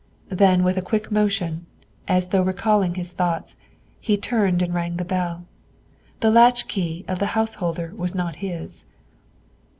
[0.31, 1.67] Then with a quick motion,
[2.07, 3.55] as though recalling his thoughts,
[3.99, 5.45] he turned and rang the bell.
[6.21, 8.83] The latchkey of the householder was not his.